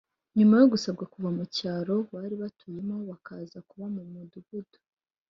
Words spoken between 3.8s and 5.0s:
mu mudugudu